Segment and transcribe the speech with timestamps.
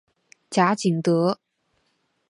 [0.49, 1.37] 贾景德。